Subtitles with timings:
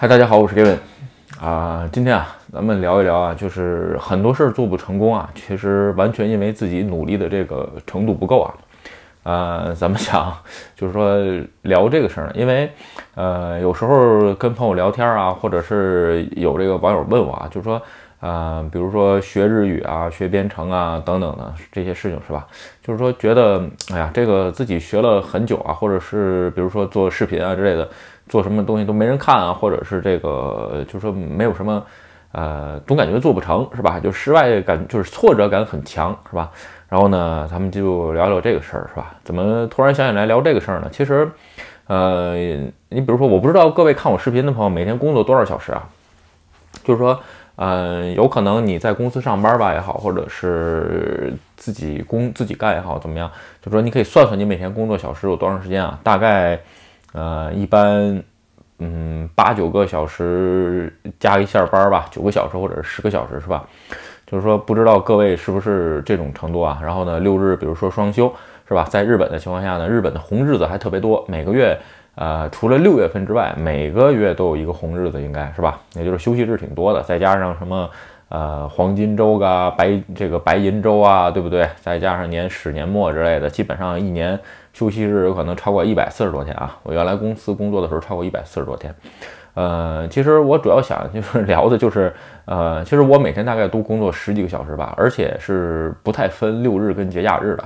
[0.00, 0.76] 嗨，大家好，我是 Kevin，
[1.44, 1.88] 啊。
[1.90, 8.54] 今天啊，咱们聊一聊啊，就是很多事儿做不成功啊，其实完全因为自己努力的这个程度不够啊。
[9.24, 10.32] 呃，咱们想
[10.76, 11.18] 就是说
[11.62, 12.70] 聊这个事儿呢，因为
[13.16, 17.82] 呃，有时候跟朋友聊天啊，或者是有这个网友问我啊，就是说
[18.20, 22.46] 呃，比如说学日语啊、学编程啊等等的这些事情是吧？
[22.82, 23.62] 就是说觉得
[23.92, 27.88] 哎呀，这个自己学了很久啊，或者是比如说做视频啊之类的。
[28.28, 31.82] 做什么东西都没人看啊，或者是这个，就是说没有什么，
[32.32, 33.98] 呃，总感觉做不成，是吧？
[33.98, 36.50] 就失败感，就是挫折感很强，是吧？
[36.90, 39.14] 然后呢，咱们就聊聊这个事儿，是吧？
[39.24, 40.90] 怎么突然想起来聊这个事儿呢？
[40.92, 41.26] 其实，
[41.86, 42.34] 呃，
[42.90, 45.88] 你比如说，我不知道各位看我视频的朋友每天工作多少小时啊？
[46.84, 47.18] 就是说，
[47.58, 53.30] 嗯，有可能你在公司上班吧也好，或者是自己工自己干也好，怎么样？
[53.60, 55.98] 就说你可以算算你每天工作小时有多长时间啊？
[56.02, 56.58] 大概。
[57.14, 58.22] 呃，一般，
[58.80, 63.66] 嗯，八九个小时加一下班吧，九个小时或者是十个小时，是吧？
[64.26, 66.78] 就是说，不知道各位是不是这种程度啊？
[66.82, 68.30] 然后呢，六日，比如说双休，
[68.68, 68.84] 是吧？
[68.84, 71.76] 在日本的情况下呢，日本的红日子还特别多，每个月，
[72.18, 75.80] 呃，除了六月份之外，每个月都有一个红日子，应该是吧？
[75.94, 77.88] 也就是休息日挺多的，再加上什么，
[78.28, 81.68] 呃，黄金周啊，白这个白银周啊，对不对？
[81.80, 84.38] 再加上年始年末之类的，基本上一年。
[84.74, 86.78] 休息日有可能超过一百四十多天啊！
[86.84, 88.94] 我原来公司工作的时候超过一百四十多天。
[89.54, 97.64] 呃，其实我主要想就是聊的就是，呃，其实我每天大概都工作十几个小时吧，而且是不太分六日跟节假日的。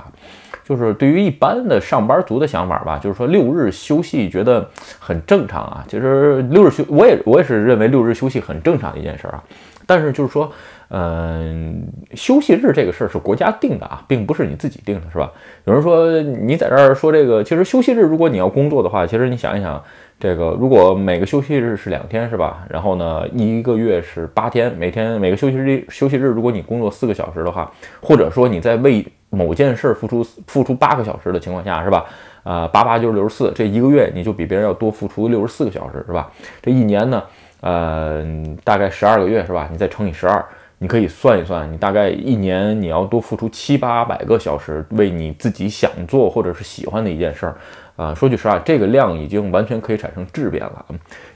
[0.63, 4.69] 就是对于一般的上班族的想法吧，就是说六日休息觉得
[4.99, 5.85] 很正常啊。
[5.87, 9.43] 其实六日休，我也我也是认为六日休息很正常的一件事儿啊。
[9.85, 10.51] 但是就是说。
[10.95, 15.31] 嗯，休息日这个事儿是国家定的啊，并不是你自己定的，是吧？
[15.65, 19.81] 有人说你在这儿说这个，其实休息日如果你要工作的话，其实你想一想，
[20.19, 22.63] 这个如果每个休息日是两天，是吧？
[22.69, 29.03] 然后呢，一个月是八天，每天每个休息日休息日，如果你工作四个小时的话，或者说你在为
[29.35, 32.05] 某件事付出付出八个小时的情况下，是吧？
[32.43, 36.31] 啊，八八就是六十四，这一个月你就比别人要多付出六十四个小时，是吧？
[36.61, 37.23] 这一年呢，
[37.61, 38.23] 呃，
[38.63, 39.67] 大概十二个月，是吧？
[39.71, 40.43] 你再乘以十二。
[40.83, 47.55] 你可以算一算，你大概一年你要多付出七八百个小时，为你自己想做或者是喜欢的一件事儿，
[47.95, 50.85] 啊，说句实话，这个量已经完全可以产生质变了。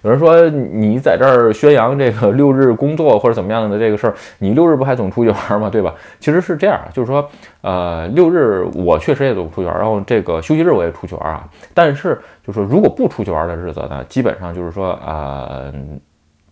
[0.01, 5.69] 有人说你在这儿宣扬这个六日工作或者怎么样的这个事儿，你六日不还总出去玩吗？
[5.69, 5.95] 对吧？
[6.19, 7.25] 其实是这样，就是说，
[7.61, 11.47] 呃，六日我确实也总出去玩，然后这个休息日我也出去玩啊。
[11.73, 15.71] 但是就是说，如果不出去玩的日子呢，基本上就是说，啊。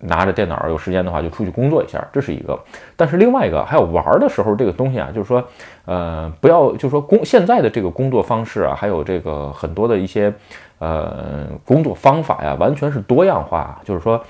[0.07, 2.59] 拿着电脑有时间的话就出去工作一下，这是一个。
[2.95, 5.43] 但是另外一个还有玩的时候这个东西啊，就是说，
[5.85, 10.33] 呃，不要就是说工现在的这个工作方式啊，还有这个很多的一些
[10.79, 13.79] 呃工作方法呀，完全是多样化。
[13.83, 14.21] 就是说，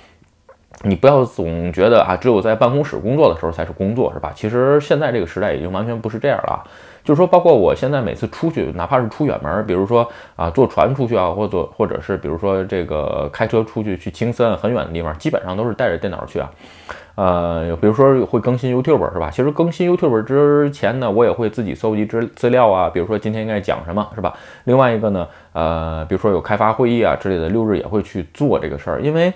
[0.83, 4.31] 你不要总觉得啊，只有在办公室工作的时候才是工作，是吧？
[4.35, 6.63] 其实现在这个时代已经完全不是这样了。
[7.05, 10.05] 就是说，包括我现在每次出去，哪怕是出远门，比如说
[10.35, 16.49] 啊坐船出去啊，或者或者是比如说这个开车出去去青森很远的地方，基本上都是带着电脑去啊。
[17.15, 19.29] 呃，比如说会更新 YouTube 是吧？
[19.31, 22.89] 其实更新 YouTube 之前呢，我也会自己搜集资资料啊。
[22.89, 24.33] 比如说今天应该讲什么是吧？
[24.65, 29.33] 另外一个呢，呃，比如说有开发会议啊之类的，六日也会去做这个事儿，因为。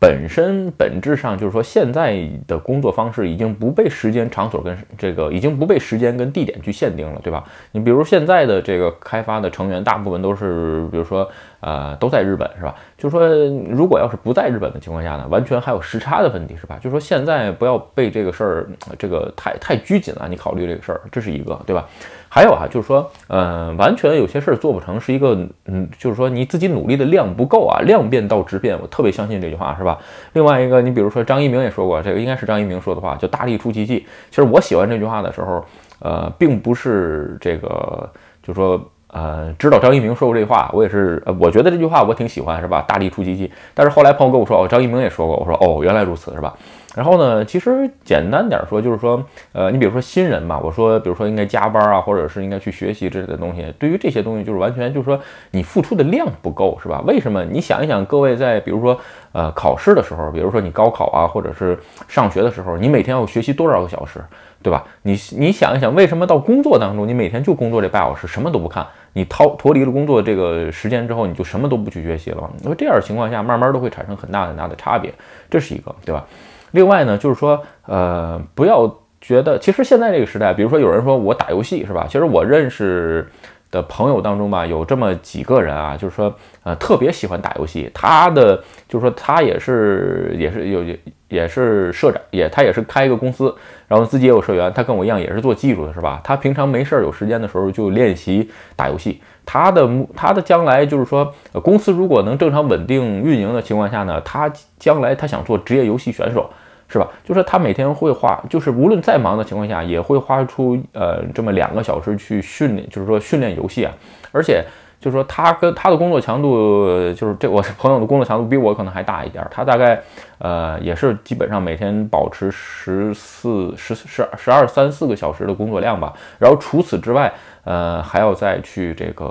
[0.00, 7.44] 本身本质上就是说，现在的工作方式已经不被时间、场所跟这个已经不被时间跟地点去限定了，对吧？
[7.72, 11.30] 你比如现在的这个开发的成员，大部分都是，比如说，
[11.60, 12.74] 呃，都在日本，是吧？
[12.96, 13.28] 就是说，
[13.70, 16.76] 如果要是不在日本的情况下呢，完全还有时差的问题，是吧？
[16.76, 21.86] 就是说，现在不要被这个事儿，这个太太拘谨了，你考虑这个事儿，这是一个，对吧？
[22.32, 29.98] 还有啊，就是说，嗯，完全有些事儿做不成，是一个，嗯，就是说你自己努力的量不够啊，量变到质变，我特别相信这句话，是吧？
[30.32, 34.06] 另外一个，你比如说张一鸣也说过，这个应该是张一鸣说的话，叫大力出奇迹。
[34.30, 35.64] 其实我喜欢这句话的时候，
[35.98, 38.08] 呃，并不是这个，
[38.44, 38.80] 就是说，
[39.12, 42.82] 呃，知道张一鸣说过这话，我也是，呃，我觉得这句话我挺喜欢，是吧？
[42.86, 43.50] 大力出奇迹。
[43.74, 46.54] 但是后来朋友跟我说，哦，张一鸣也说过，我说，哦，原来如此，是吧？
[46.94, 49.22] 然后呢，其实简单点说，就是说，
[49.52, 53.72] 呃，你比如说新人嘛，我说，比如说应该加班啊，或者是应该去学习之类的东西。
[53.78, 55.18] 对于这些东西，就是完全就是说
[55.52, 57.00] 你付出的量不够，是吧？
[57.06, 57.44] 为什么？
[57.44, 58.98] 你想一想，各位在比如说
[59.30, 61.78] 呃考试的时候，比如说你高考啊，或者是
[62.08, 64.20] 上学的时候，你每天要学习多少个小时，
[64.60, 64.84] 对吧？
[65.02, 72.50] 你你想一想，为什么到工作当中，你每天就工作这八小时，什么都不看，你逃脱离了工作这个时间之后，你就什么都不去学习了？
[72.62, 75.12] 因为这样的情况下，慢慢都会产生很大很大的差别，
[75.50, 76.24] 这是一个，对吧？
[76.72, 78.88] 另外呢，就是说，呃，不要
[79.20, 82.06] 觉得，其实现在这个时代，比如说有人说我打游戏是吧？
[82.08, 83.28] 其实我认识
[83.70, 86.34] 的朋友当中吧，有这么几个人啊，就是说，
[86.64, 87.90] 呃，特别喜欢打游戏。
[87.94, 88.56] 他的
[88.88, 90.84] 就是说，他也是也是有
[91.28, 93.54] 也是社长，也他也是开一个公司，
[93.86, 94.72] 然后自己也有社员。
[94.72, 96.20] 他跟我一样也是做技术的，是吧？
[96.24, 99.20] 他平常没事儿有时间的时候就练习打游戏。
[99.46, 101.32] 他的他的将来就是说，
[101.62, 106.50] 公司如果能正常稳定运营的情况下呢，他将来他想做职业游戏选手。
[106.92, 107.06] 是吧？
[107.24, 113.92] 就是他每天会花，就是无论再忙的情况下，也会花出呃这么两个小时去训练，就是说训练游戏啊。
[114.32, 114.64] 而且
[115.00, 119.46] 就是说他跟他的工作强度，就是这我朋友的工作强度比我可能还大一点。
[119.50, 120.00] 他大概
[120.40, 126.12] 呃也是基本上每天保持十四十十十二三四个小时的工作量吧。
[126.38, 127.32] 然后除此之外。
[127.62, 129.24] 呃，还要再去这个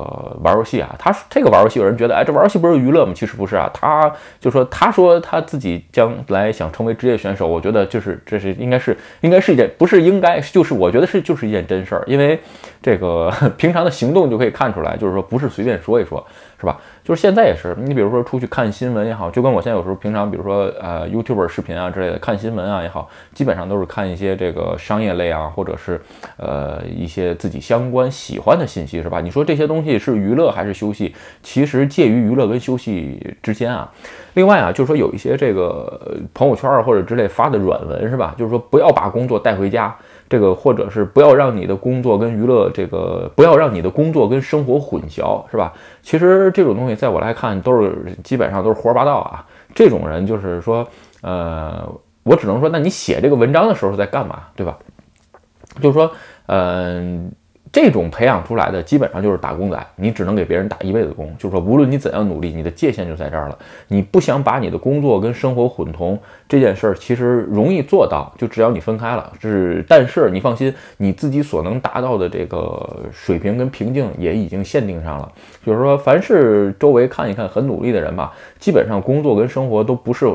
[0.43, 0.95] 玩游戏啊？
[0.99, 3.11] 他这个玩游戏，有人觉得，哎，这玩游戏不是娱乐吗？
[3.13, 3.67] 其实不是啊。
[3.73, 4.09] 他
[4.39, 12.39] 就说，他说他自己将来想成为职业选手，我觉得就是这是应该是应该是一件不是应该，就是我觉得是就是一件真事儿，因为
[12.83, 16.23] 这个 平常的行动就可以看出来，就是说不是随便说一说，
[16.59, 16.77] 是吧？
[17.03, 26.01] 就是现在也是，你比如说出去看新闻也好，就跟我现在有时候平常，比如说呃 YouTube 视频啊之类的看新闻啊也好，基本上都是看一些这个商业类啊，或者是
[26.37, 29.21] 呃一些自己相关喜欢的信息，是吧？
[29.21, 31.15] 你说这些东西是娱乐还是休息？
[31.41, 33.89] 其实介于娱乐跟休息之间啊。
[34.33, 38.35] 另外啊，就是说有一些这个朋友圈或者之类发的软文，是吧？
[38.37, 39.95] 就是说不要把工作带回家。
[40.29, 45.73] 这个或者是不要让你的工作跟娱乐，这个不要让你的工作跟生活混淆，是吧？
[46.03, 49.45] 其实这种东西在我来看都是基本上都是胡说八道啊。
[49.73, 50.87] 这种人就是说，
[51.21, 51.83] 呃，
[52.23, 54.77] 我只能说，那你写这个文章的时候在干嘛，对吧？
[55.81, 56.11] 就是说，
[56.45, 57.31] 嗯。
[57.71, 61.35] 这种培养出来的基本上就是打工仔，你只能给别人打一辈子工。
[61.37, 63.57] 就是说，无论你怎样努力，你的界限就在这儿了。
[63.87, 69.31] 你不想把你的工作跟生活混同这件事儿，其实容易做到，就只要你分开了。
[69.39, 75.31] 是，但是你放心，你自己所能达到的这个水平跟瓶颈也已经限定上了。
[75.63, 80.25] 就是说，凡是周围看一看很努力的人吧，基本上工作跟生活都不是，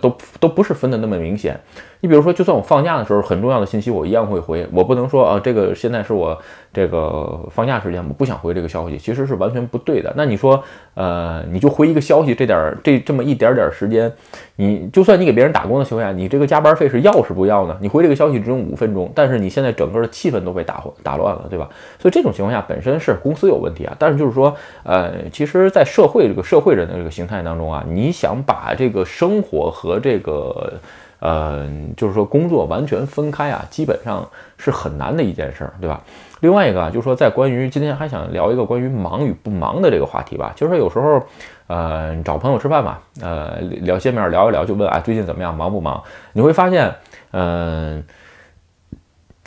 [0.00, 1.58] 都都不是分的那么明显。
[2.04, 4.68] 你比如说，就算我放假的时候，很重要的信息我一样会回。
[4.74, 6.38] 我不能说啊，这个现在是我
[6.70, 10.12] 这个放假时间，我不想回这个消息，其实是完全不对的。
[10.14, 10.62] 那你说，
[10.92, 14.12] 呃，你就回一个消息，这点儿这这么一点点时间，
[14.56, 17.74] 你就算你给别人打工的情况下，你这个加班费是要是不要呢？
[17.80, 21.70] 你回这个消息只用五分钟，但是你现在整个的气氛都被打打乱了，对吧？
[21.98, 23.96] 所以这种情况下本身是公司有问题啊。
[23.98, 30.74] 但是就是说，呃，其实，在社会这个社会人的这个形态当中啊，你想把这个生活和这个。
[31.24, 31.66] 呃，
[31.96, 34.28] 就是说工作完全分开啊，基本上
[34.58, 36.02] 是很难的一件事儿，对吧？
[36.40, 40.52] 另外一个啊，就是说在关于今天还想聊一个关于忙与不忙的这个话题吧。
[40.54, 41.24] 就是说有时候，
[41.66, 46.02] 呃，找朋友吃饭嘛，呃，聊见面聊一聊，就问啊最近怎么样，忙不忙？
[46.34, 46.94] 你会发现，
[47.30, 48.04] 嗯，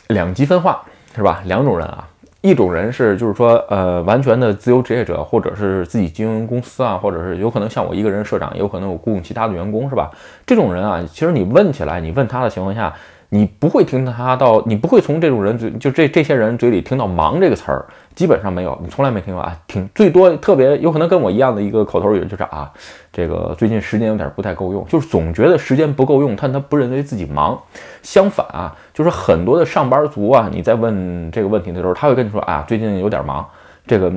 [0.07, 0.83] 两极分化
[1.15, 1.43] 是吧？
[1.45, 2.07] 两种人啊。
[2.47, 10.09] 一种人是，就是说，呃，完全的自由职业者，或者是自己经营公司啊，或者是有可能像我一个人社长，有可能我雇佣其他的员工，是吧？
[10.45, 12.93] 这种人啊，其实你问起来，你问他的情况下。
[13.29, 17.85] 你不会听他到，你不会从这种人嘴，就这这些人嘴里听到“忙”这个词儿，
[18.15, 19.53] 基本上没有，你从来没听过啊。
[19.67, 22.71] 听最多特别有可能跟我一样的一个口头语就是啊，
[23.11, 27.61] 这个最近时间有点不太够用，就是总觉得时间不够用，但他不认为自己忙。
[28.01, 33.45] 相反啊，就是很多的上班族啊，你在问这个问题的时候，他会跟你说啊，最近有点忙。
[33.85, 34.11] 这个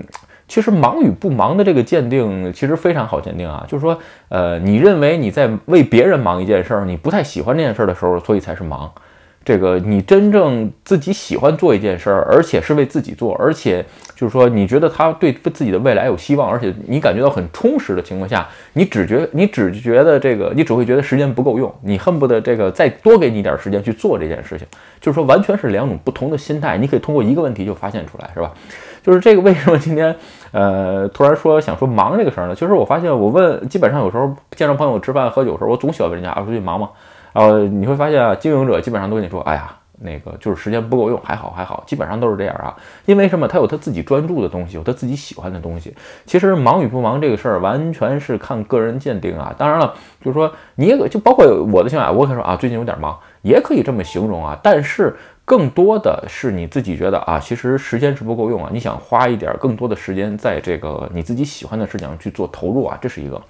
[0.50, 3.96] 其实忙与不忙的这个鉴定其实非常好鉴定啊，就是说，
[4.28, 8.92] 呃，你认为你在为别人忙一件事儿，你不太喜欢这件事儿的时候，所以才是忙。
[9.42, 24.66] 这个你真正自己喜欢做一件事儿，而且是为自己做，而且就是说你觉得他对自己的未来有希望，而且你感觉到很充实的情况下，你只觉你只觉得这个，你只会觉得时间不够用，你恨不得这个再多给你一点时间去做这件事情。
[25.00, 28.52] 就是说完全是两种不同的心态，你可以通过一个问题就发现出来，是吧？
[29.02, 30.14] 就是这个为什么今天
[30.52, 32.54] 呃突然说想说忙这个事儿呢？
[32.54, 36.90] 就是我发现我问，基本上有时候见着朋友吃饭喝酒的时候，我总喜欢问人家啊，最近忙吗？
[37.32, 42.74] 呃你会发现啊，经营者基本上都跟你说，哎呀，那个就是时间不够用，还好还好，基本上都是这样啊。
[43.06, 43.46] 因为什么？
[43.46, 45.94] 他有他自己专注的东西，有他自己喜欢的东西。
[46.26, 49.54] 其实忙与不忙这个事儿，完全是看个人鉴定啊。
[49.58, 54.58] 当然了，就是说你也就包括我的情况，我可以说啊，最近有点忙，也可以这么形容啊。
[54.62, 58.70] 但是更多的是你自己觉得啊，其实时间是不够用啊。
[58.72, 63.40] 你想花一点更多的时间在这个你自己喜欢的事情上去做投入啊，这是一个。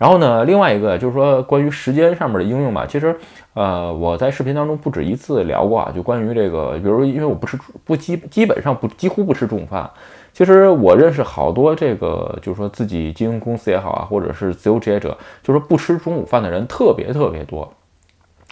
[0.00, 3.14] 然后呢，另外一个就是说关于时间上面的应用吧，其实，
[3.52, 9.90] 呃，我在视频当中不止一次聊过啊，就关于这个，比如因为我不吃不基基本上不几乎不吃中午饭，
[10.32, 17.70] 其实我认识好多这个就是说自己经营公司也好啊，或者是自由职业者，就是不吃中午饭的人特别特别多，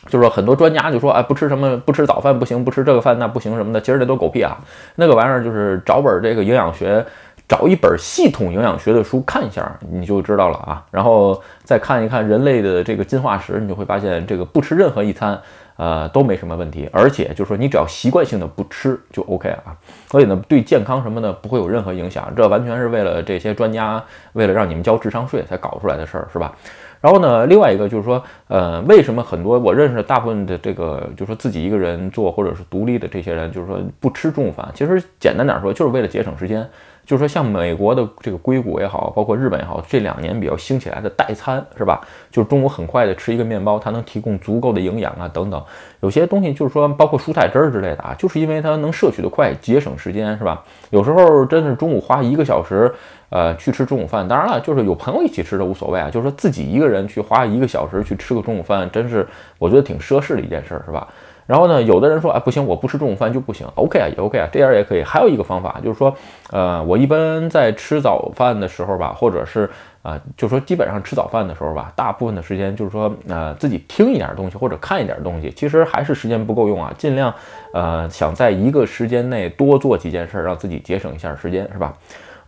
[0.08, 4.58] 就是说很多专家就说，哎，不吃什么不吃早饭不行，不吃这个饭那不行什么的，其实这都狗屁啊，
[4.96, 7.06] 那个玩意儿就是找本这个营养学。
[7.48, 10.84] 找一本系统营养学的书看一下，你就知道了啊。
[10.90, 15.40] 然后再看一看人类的这个进化史，你就会发现这个不吃任何一餐，
[15.76, 16.86] 呃，都没什么问题。
[16.92, 19.74] 而且就是说，你只要习惯性的不吃就 OK 啊。
[20.10, 22.30] 所以呢，对健康什么的不会有任何影响。
[22.36, 26.54] 这完全是为了这些专家为了让你们交智商税才搞出来的事儿，是吧？
[27.00, 36.68] 然后呢，另外一个就是说，呃，为什么很多我认识大部分的这个，就是说自己一个人做或者是独立的这些人，就是说不吃中午饭，其实简单点说，就是为了节省时间。
[37.08, 42.06] 就是说，像美国的这个硅谷也好，包括日本也好，这两年比较兴起来的代餐，是吧？
[42.30, 45.64] 就是中午很快的吃一个面包，它能提供足够的营养啊，等等。
[46.00, 50.62] 有些东西就是说，包括蔬菜汁儿之类的啊，就是因为它能摄取的快，节省时间，是吧？
[50.90, 52.92] 有时候真的是中午花一个小时，
[53.30, 54.28] 呃，去吃中午饭。
[54.28, 56.10] 当然了，就是有朋友一起吃的无所谓啊。
[56.10, 59.26] 就是说自己一个人去花一个小时去吃个中午饭，真是
[59.58, 61.08] 我觉得挺奢侈的一件事儿，是吧？
[61.48, 63.66] 然后呢，有的人说，哎，不行，我不吃中午饭就不行。
[63.74, 65.02] OK 啊，也 OK 啊，这样也可以。
[65.02, 66.14] 还有一个方法就是说，
[66.50, 69.66] 呃，我一般在吃早饭的时候吧，或者是
[70.02, 76.92] 啊，就说基本上吃早饭的时候吧，大部分的时间就是说，呃，自己听一点东西或者看一点东西，其实还是时间不够用啊。
[76.98, 77.34] 尽量，
[77.72, 81.94] 呃，想在一个时间内多做几件事，让自己节省一下时间，是吧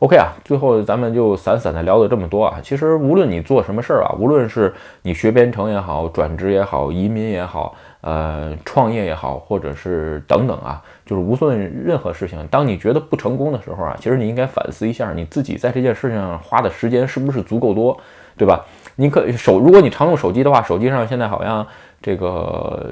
[0.00, 2.58] ？OK 啊，最后咱们就散散的聊了这么多啊。
[2.62, 7.74] 其实无论你做什么事儿啊，无论是你学编程也好，转职也好，移民也好。
[8.02, 17.94] 呃，创业也好，或者是等等啊，就是无论任何事情，当你觉得不成功的时候啊，其实你应该反思一下你自己在这件事情上花的时间是不是足够多，
[18.38, 18.64] 对吧？
[18.96, 21.66] 你可手，如果你常用手机的话，手机上现在好像
[22.00, 22.90] 这个。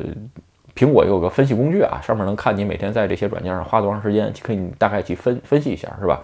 [0.78, 6.22] 苹果有个分析工具啊，上面能看你每天在这些软件上花多长时间，可以大概去分分析一下，是吧？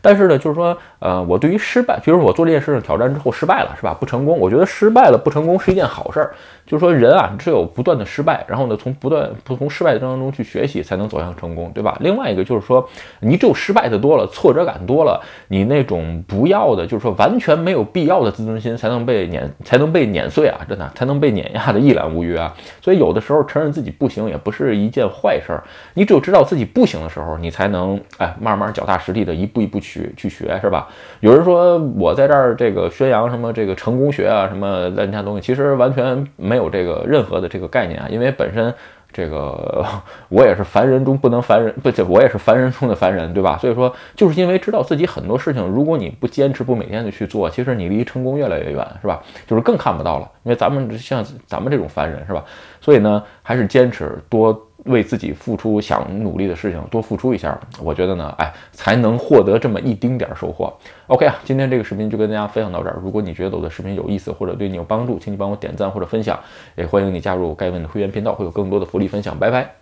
[0.00, 3.96] 但是呢，就是说，呃，我对于失败，比如我做这件事情挑战之后失败了，是吧？
[4.00, 6.34] 不成功，我觉得失败了不成功是一件好事儿。
[6.72, 11.98] 就是说，人啊，只有不断的失败，然后呢，从不断不从失败当中去学习，才能走向成功，对吧？
[12.00, 12.88] 另外一个就是说，
[13.20, 20.60] 你只有失败的多了，挫折感多了，你那种不要的，就是说完全没有必要的自尊心，才能被碾，才能被碾碎啊！
[20.66, 22.50] 真的，才能被碾压的一览无余啊！
[22.80, 25.62] 所以有的时候承认自己不行，也不是一件坏事儿。
[25.92, 30.88] 你只有知道自己不行的时候，你才能哎，慢慢脚踏实地的一步一步去去学，是吧？
[31.20, 38.72] 有人说我在这儿这个宣扬什么这个成功学啊，什么乱七八糟东西，其实完全没有有这个任何的这个概念啊，因为本身
[39.12, 39.84] 这个
[40.30, 43.58] 我也是凡人中不能凡人，不，我也是凡人中的凡人，对吧？
[43.58, 49.20] 所以说，就是因为知道自己很多事情，如果你不坚持，不每天的去做，其实你离成功越来越远，是吧？
[49.46, 52.44] 就是更看不到了，因为咱们像咱们这种凡人，是吧？
[52.80, 54.68] 所以呢，还是坚持多。
[54.84, 60.72] 为自己付出想努力的事情多付出一下，我觉得呢，哎，才能获得这么一丁点收获。
[61.06, 62.98] OK 啊，今天这个视频就跟大家分享到这儿。
[63.02, 66.38] 如果你觉得我的视频有意思或者对你有帮助，请你帮我点赞或者分享，
[66.76, 69.38] 也欢迎你加入盖问的会员频道，会有更多的福利分享。
[69.38, 69.81] 拜拜。